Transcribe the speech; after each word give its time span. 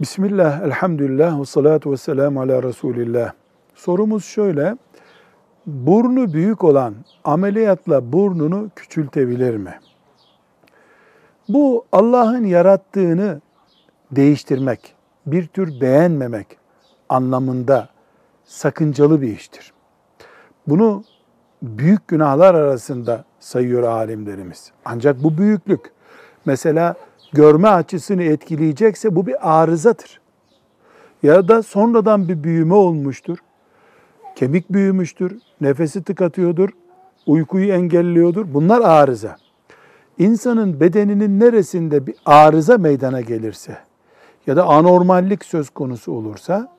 Bismillah, 0.00 0.62
elhamdülillah, 0.62 1.40
ve 1.40 1.44
salatu 1.44 1.92
ve 1.92 1.96
selamu 1.96 2.40
ala 2.40 2.62
Resulillah. 2.62 3.32
Sorumuz 3.74 4.24
şöyle, 4.24 4.76
burnu 5.66 6.32
büyük 6.32 6.64
olan 6.64 6.94
ameliyatla 7.24 8.12
burnunu 8.12 8.70
küçültebilir 8.76 9.56
mi? 9.56 9.80
Bu 11.48 11.84
Allah'ın 11.92 12.44
yarattığını 12.44 13.40
değiştirmek, 14.10 14.94
bir 15.26 15.46
tür 15.46 15.80
beğenmemek 15.80 16.58
anlamında 17.08 17.88
sakıncalı 18.44 19.22
bir 19.22 19.36
iştir. 19.36 19.72
Bunu 20.66 21.04
büyük 21.62 22.08
günahlar 22.08 22.54
arasında 22.54 23.24
sayıyor 23.40 23.82
alimlerimiz. 23.82 24.72
Ancak 24.84 25.22
bu 25.24 25.38
büyüklük 25.38 25.92
mesela 26.46 26.94
görme 27.32 27.68
açısını 27.68 28.22
etkileyecekse 28.22 29.16
bu 29.16 29.26
bir 29.26 29.60
arızadır. 29.60 30.20
Ya 31.22 31.48
da 31.48 31.62
sonradan 31.62 32.28
bir 32.28 32.44
büyüme 32.44 32.74
olmuştur. 32.74 33.38
Kemik 34.36 34.72
büyümüştür, 34.72 35.38
nefesi 35.60 36.02
tıkatıyordur, 36.02 36.70
uykuyu 37.26 37.72
engelliyordur. 37.72 38.54
Bunlar 38.54 38.80
arıza. 38.80 39.36
İnsanın 40.18 40.80
bedeninin 40.80 41.40
neresinde 41.40 42.06
bir 42.06 42.14
arıza 42.26 42.78
meydana 42.78 43.20
gelirse 43.20 43.78
ya 44.46 44.56
da 44.56 44.64
anormallik 44.64 45.44
söz 45.44 45.70
konusu 45.70 46.12
olursa 46.12 46.72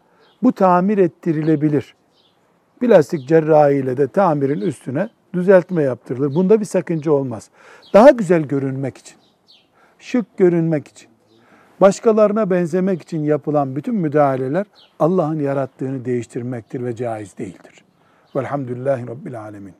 bu 0.43 0.51
tamir 0.51 0.97
ettirilebilir. 0.97 1.95
Plastik 2.79 3.27
cerrahi 3.27 3.73
ile 3.73 3.97
de 3.97 4.07
tamirin 4.07 4.61
üstüne 4.61 5.09
düzeltme 5.33 5.83
yaptırılır. 5.83 6.35
Bunda 6.35 6.59
bir 6.59 6.65
sakınca 6.65 7.11
olmaz. 7.11 7.49
Daha 7.93 8.09
güzel 8.09 8.41
görünmek 8.41 8.97
için, 8.97 9.17
şık 9.99 10.37
görünmek 10.37 10.87
için, 10.87 11.09
başkalarına 11.81 12.49
benzemek 12.49 13.01
için 13.01 13.23
yapılan 13.23 13.75
bütün 13.75 13.95
müdahaleler 13.95 14.65
Allah'ın 14.99 15.39
yarattığını 15.39 16.05
değiştirmektir 16.05 16.85
ve 16.85 16.95
caiz 16.95 17.37
değildir. 17.37 17.83
Velhamdülillahi 18.35 19.07
Rabbil 19.07 19.41
Alemin. 19.41 19.73